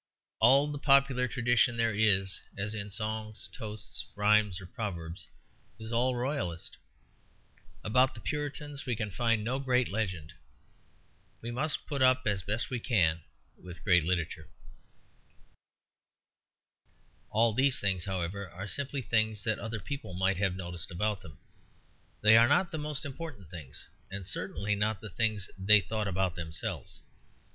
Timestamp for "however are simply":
18.05-19.03